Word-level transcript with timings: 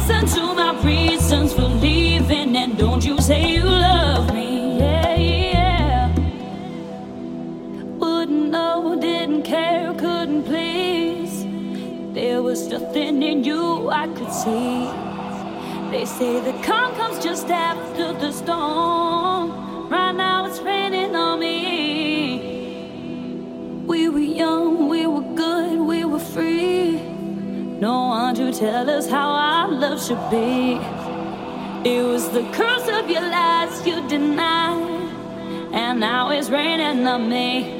listen 0.00 0.26
to 0.26 0.54
my 0.54 0.72
reasons 0.82 1.52
for 1.52 1.68
leaving, 1.84 2.56
and 2.56 2.78
don't 2.78 3.04
you 3.04 3.20
say 3.20 3.54
you 3.56 3.64
love 3.64 4.32
me. 4.32 4.78
Yeah, 4.78 5.14
yeah. 5.16 6.14
Wouldn't 7.98 8.50
know, 8.50 8.98
didn't 8.98 9.42
care, 9.42 9.92
couldn't 9.94 10.44
please. 10.44 11.44
There 12.14 12.42
was 12.42 12.68
nothing 12.68 13.22
in 13.22 13.44
you 13.44 13.90
I 13.90 14.06
could 14.08 14.32
see. 14.32 14.88
They 15.90 16.06
say 16.06 16.40
the 16.40 16.56
calm 16.66 16.94
comes 16.94 17.22
just 17.22 17.50
after 17.50 18.14
the 18.14 18.32
storm. 18.32 19.69
tell 28.60 28.90
us 28.90 29.08
how 29.08 29.30
our 29.30 29.68
love 29.68 29.98
should 30.04 30.22
be. 30.30 30.74
It 31.88 32.02
was 32.04 32.28
the 32.28 32.42
curse 32.52 32.86
of 32.88 33.08
your 33.08 33.22
lies 33.22 33.86
you 33.86 34.06
denied, 34.06 35.08
and 35.72 35.98
now 35.98 36.28
it's 36.28 36.50
raining 36.50 37.06
on 37.06 37.30
me. 37.30 37.78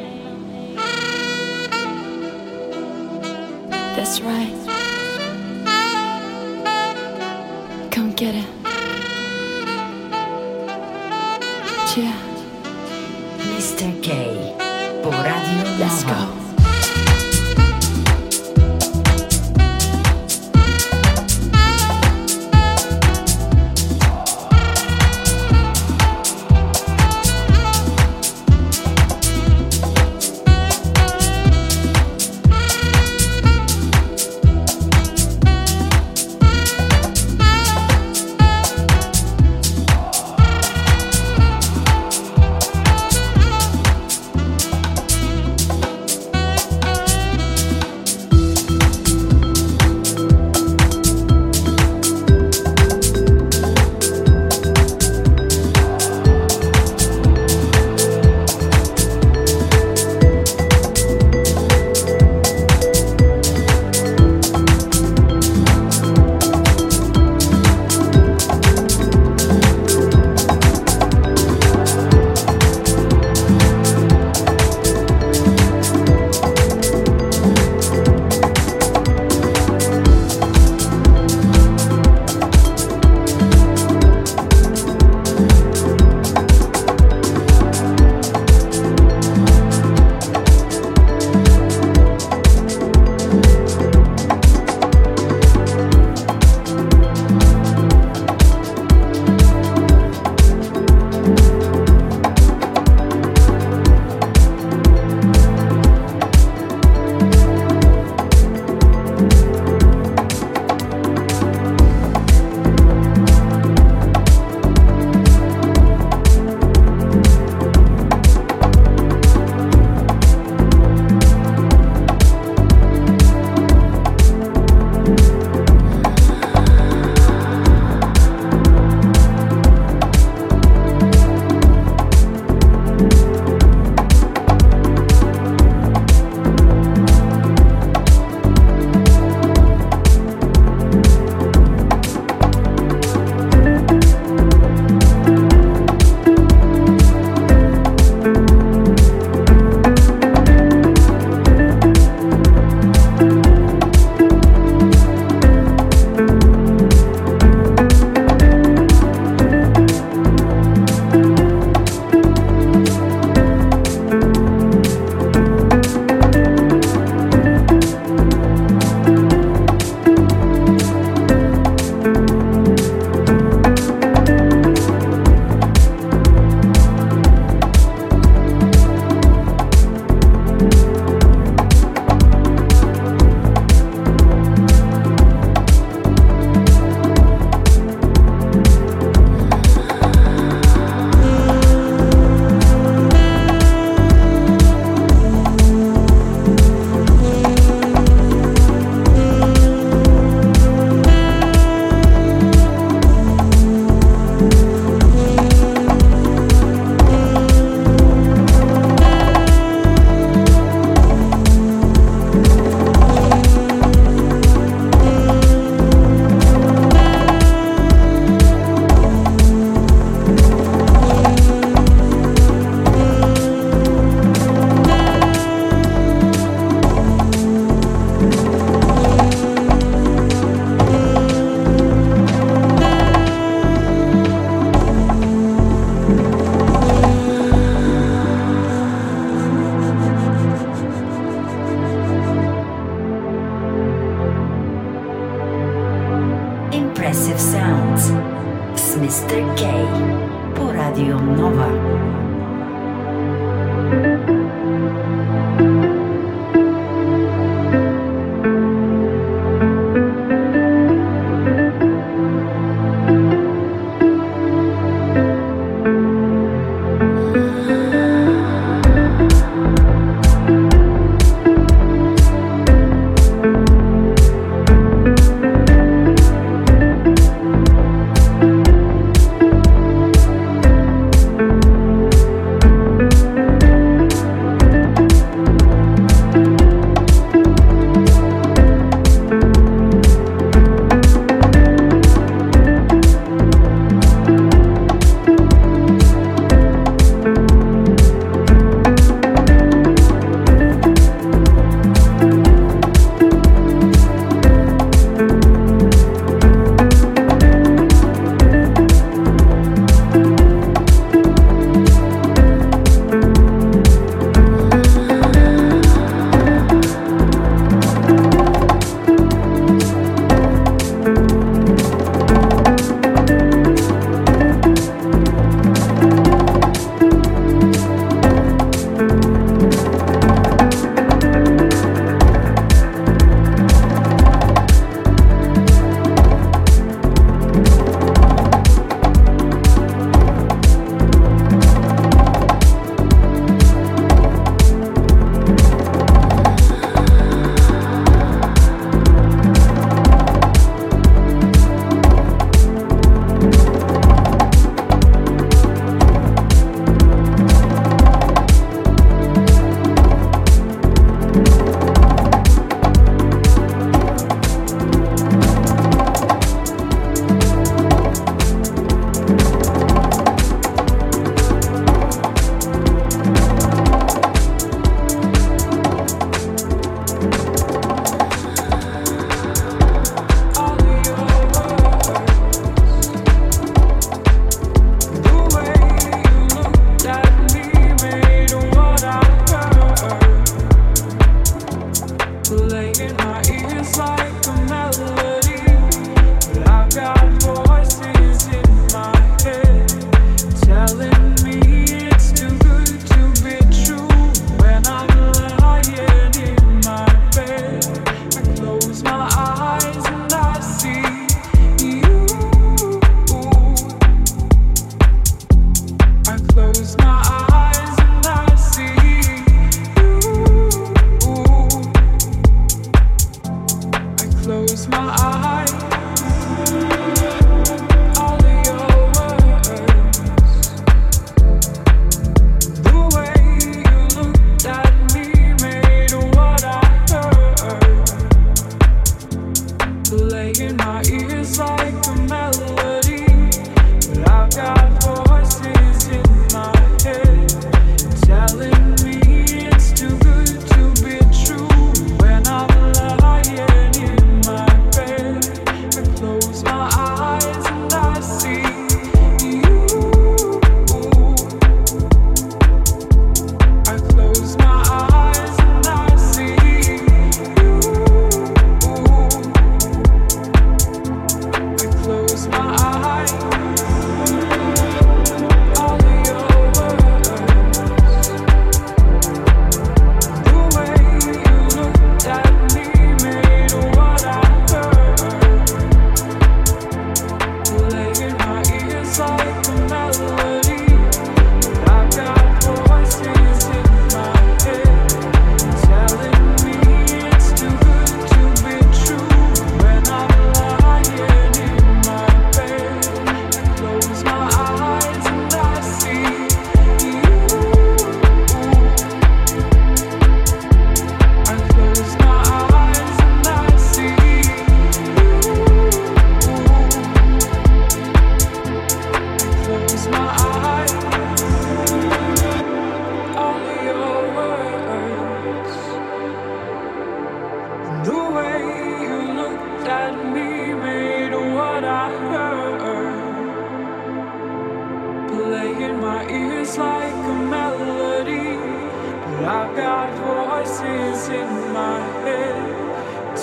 That's 3.94 4.22
right. 4.22 4.56
Come 7.90 8.12
get 8.12 8.34
it. 8.34 8.48
Yeah. 11.94 12.16
Mr. 13.52 14.02
K. 14.02 14.56
Por 15.02 15.12
Radio 15.12 15.78
Let's 15.78 16.04
go. 16.04 16.39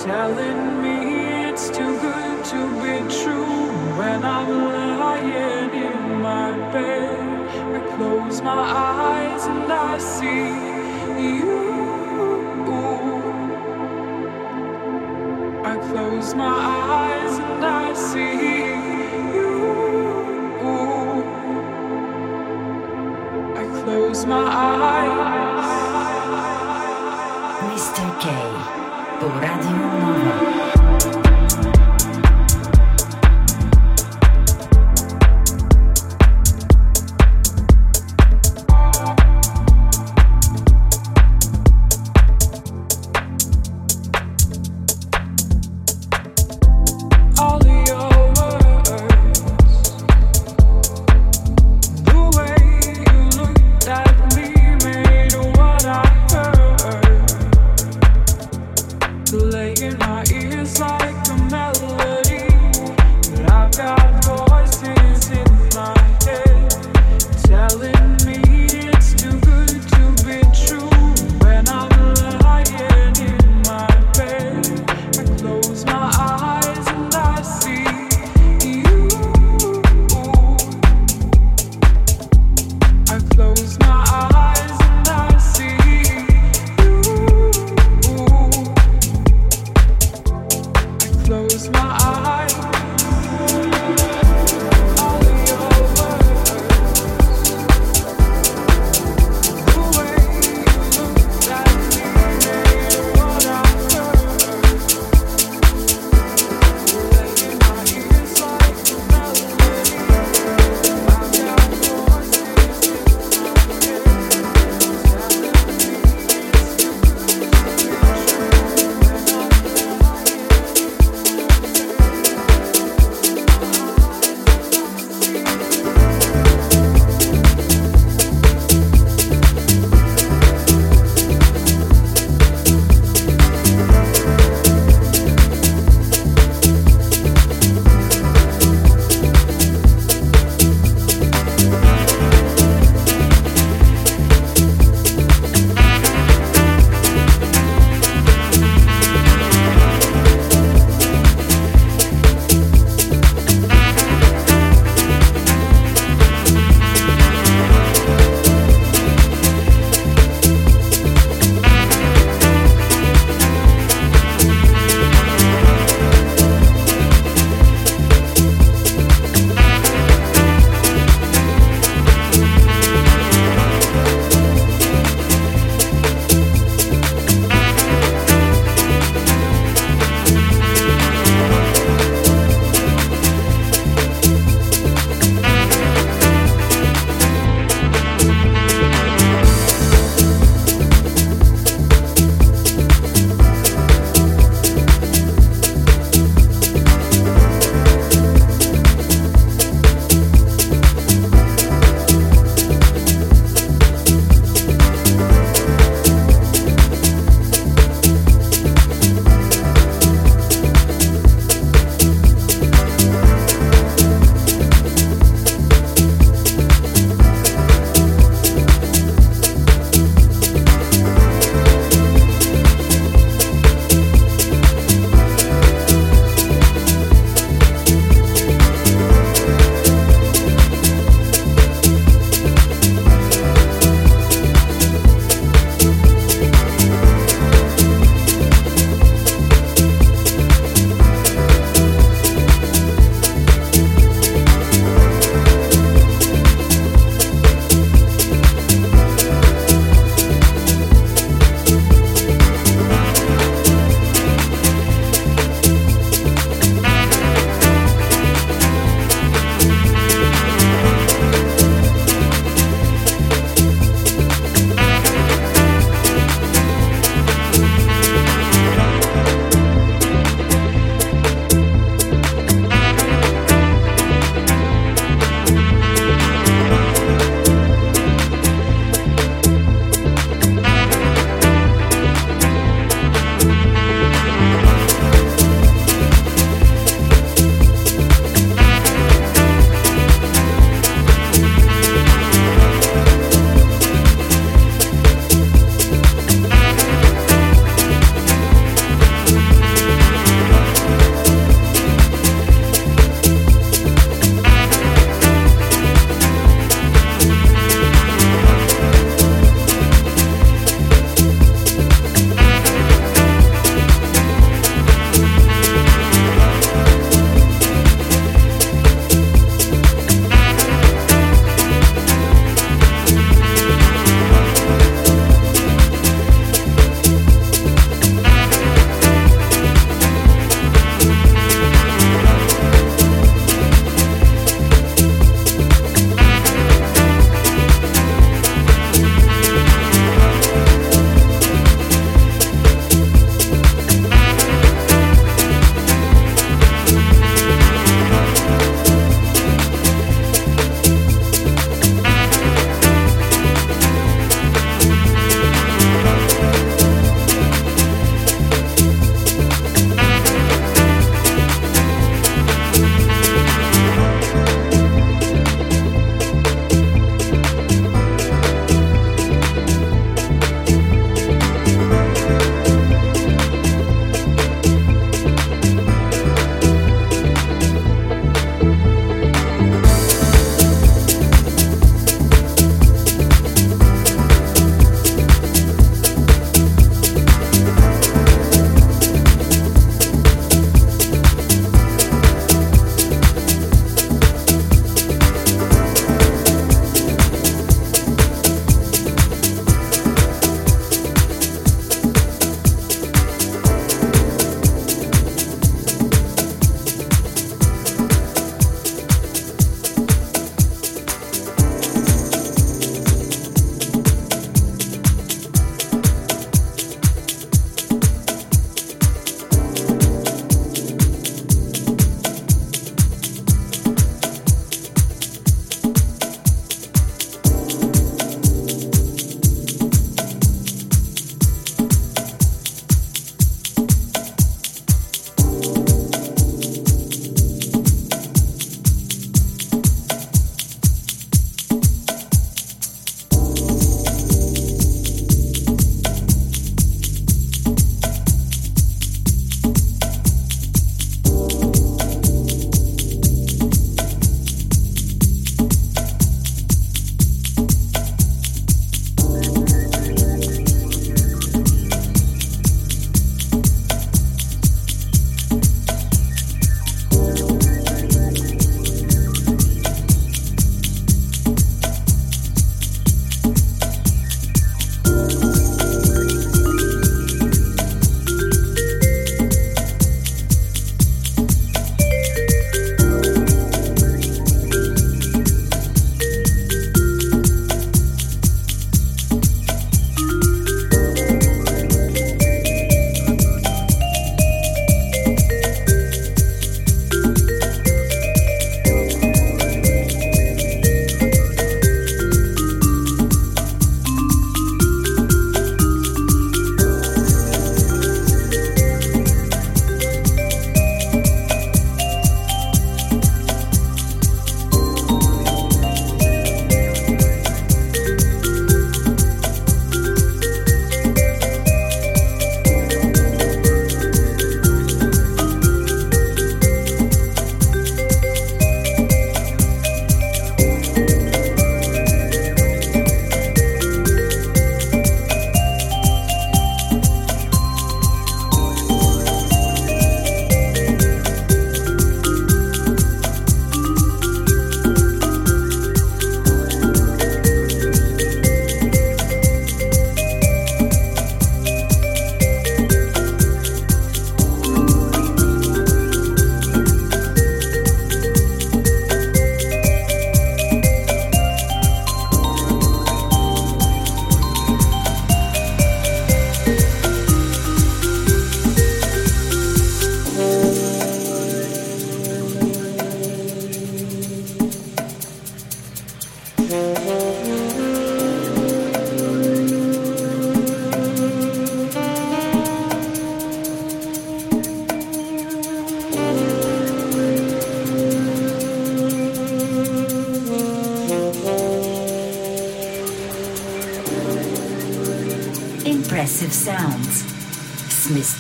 telling 0.08 0.82
me 0.82 1.50
it's 1.50 1.68
too 1.70 2.00
good 2.00 2.46
to 2.46 2.60
be 2.82 2.96
true 3.22 3.68
when 4.00 4.24
I'm 4.24 4.50
lying 5.04 5.72
in 5.90 6.22
my 6.22 6.52
bed. 6.72 7.20
I 7.76 7.80
close 7.98 8.42
my 8.42 8.64
eyes 8.88 9.44
and 9.48 9.70
I 9.70 9.98
see 9.98 10.48
you. 11.28 11.68
I 15.72 15.76
close 15.90 16.34
my 16.36 16.56
eyes 16.96 17.34
and 17.40 17.66
I 17.66 17.94
see 18.10 18.36
you. 19.36 19.56
I 23.62 23.66
close 23.84 24.26
my 24.26 24.46
eyes. 24.72 25.68
Mr. 27.70 28.08
K 28.22 28.87
po 29.20 29.28
Radio 29.40 29.72
Nova. 29.72 31.37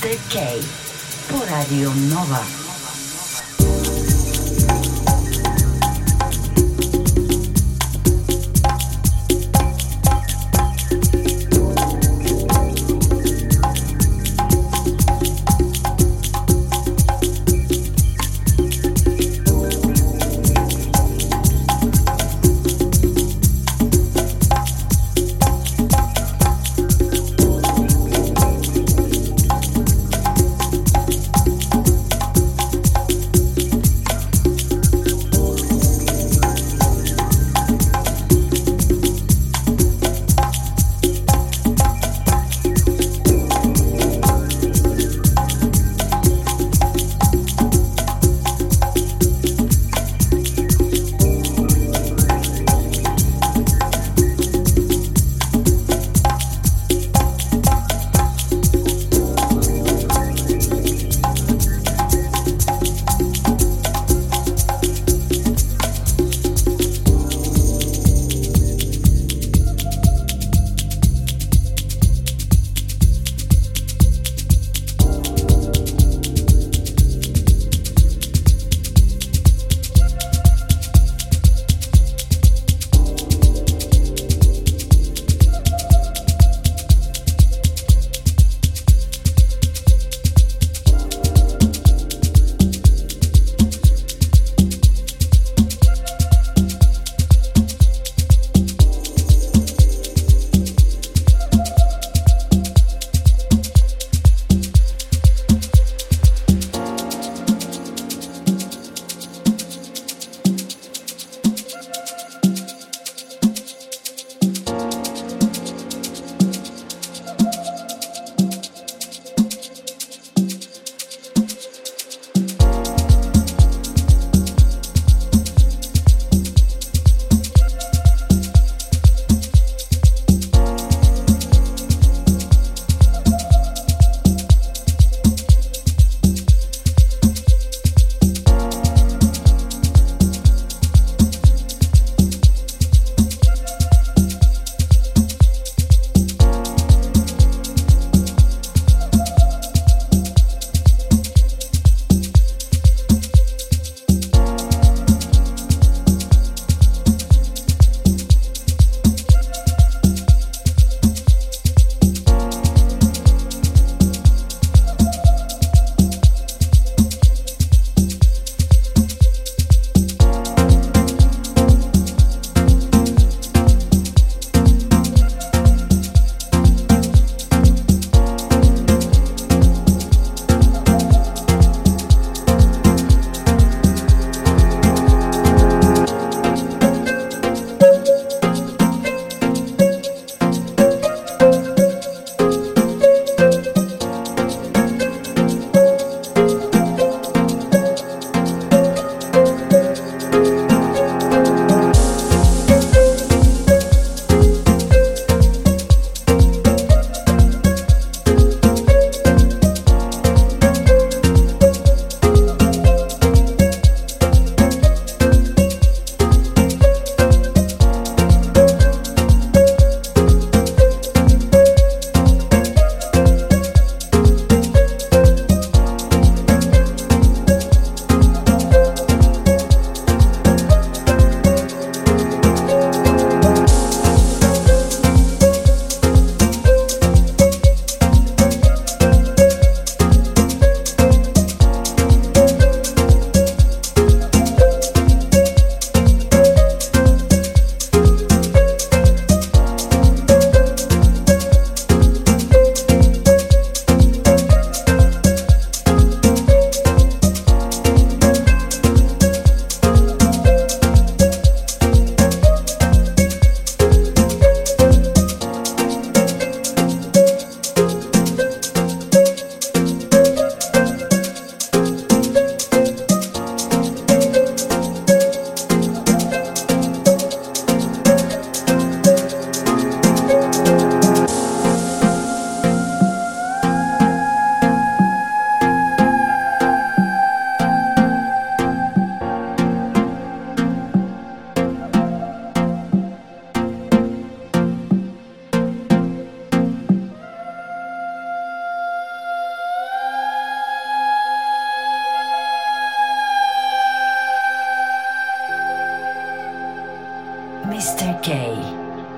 Mr. 0.02 0.20
K 0.30 0.62
по 1.28 1.40
Радио 1.50 1.92
Нова. 1.92 2.57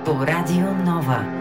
по 0.05 0.25
Радио 0.25 0.71
Нова. 0.71 1.38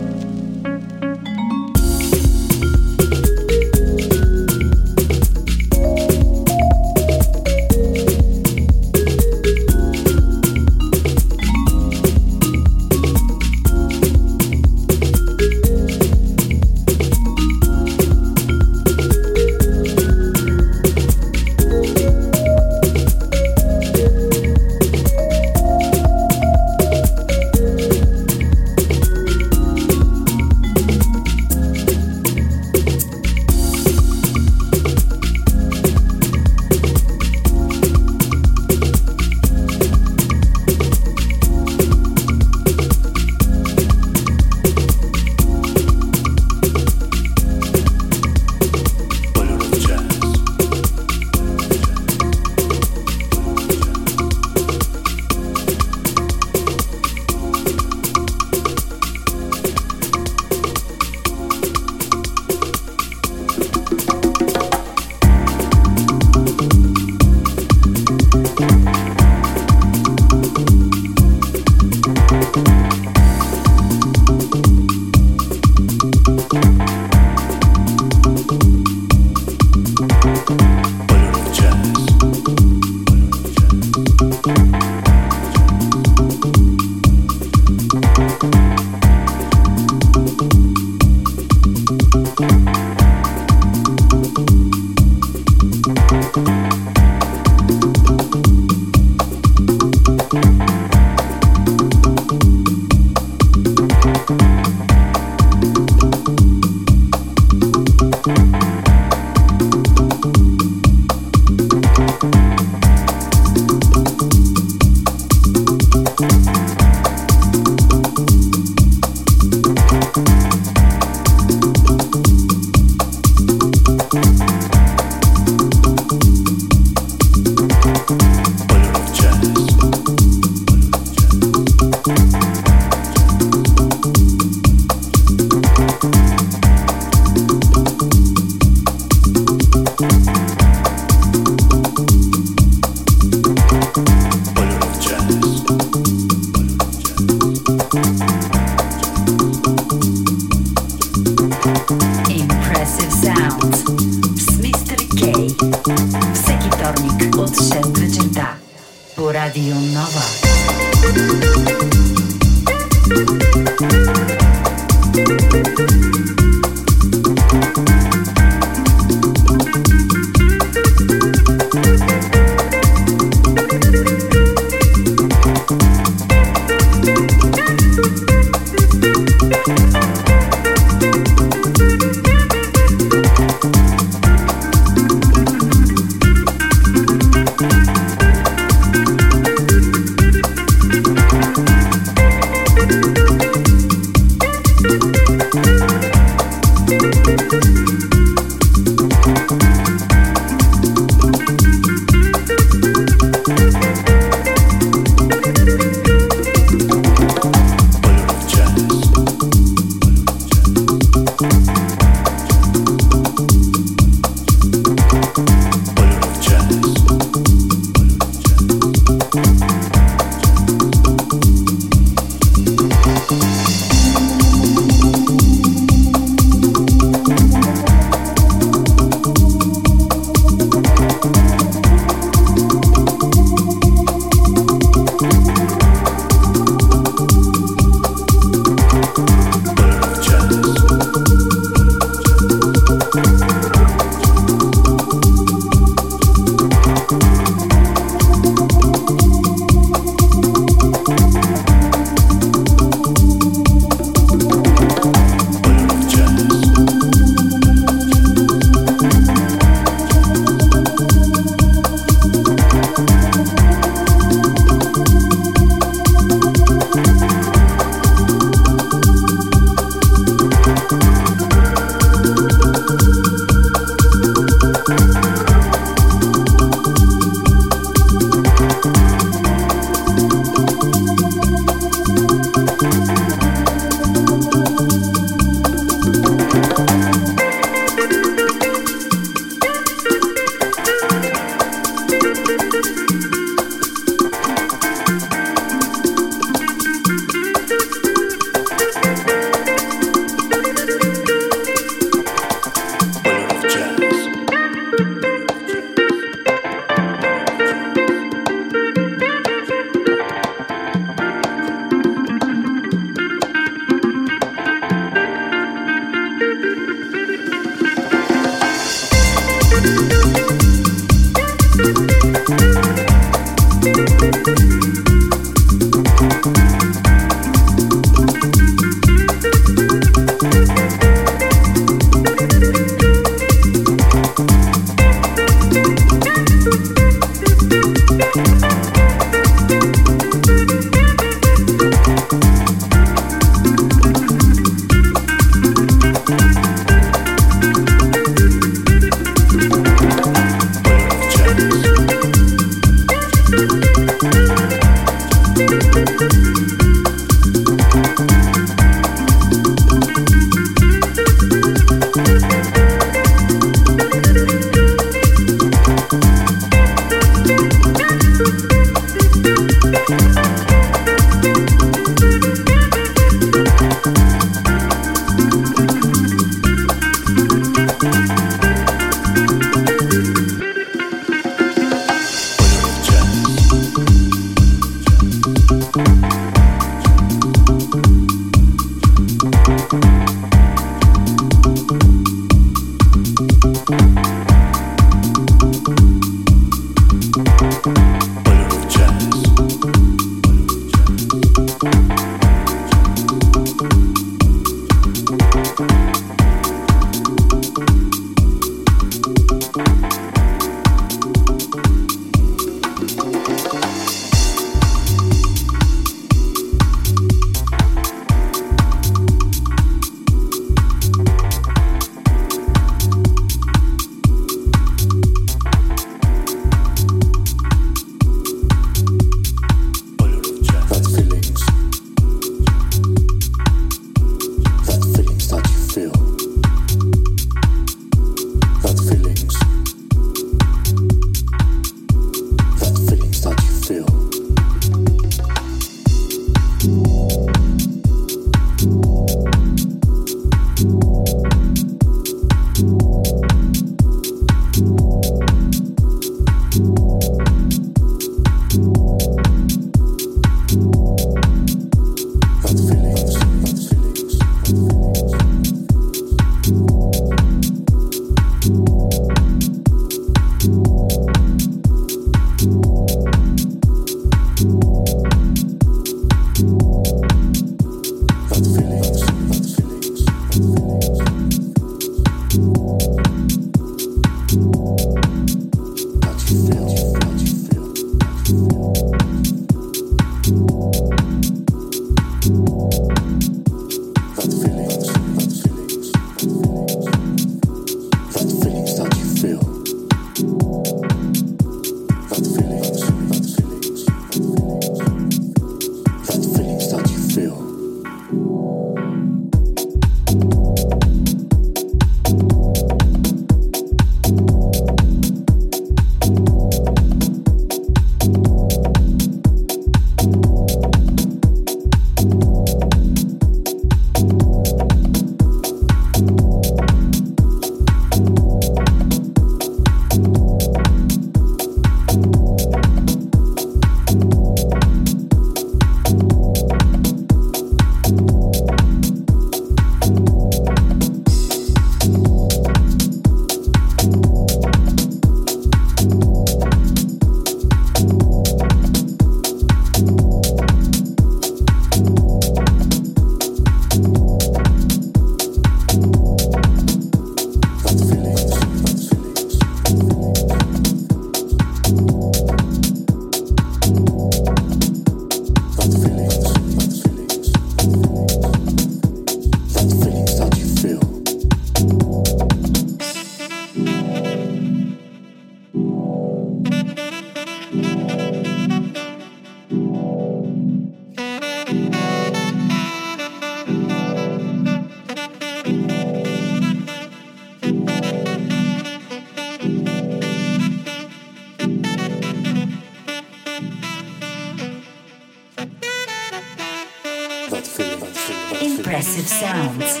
Impressive 597.48 599.28
sounds. 599.28 600.00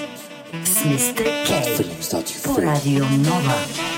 Mr. 0.82 1.24
K. 1.44 1.62
For 2.42 2.60
Radio 2.60 3.04
Nova. 3.18 3.95